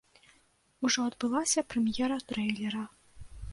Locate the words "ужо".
0.87-0.99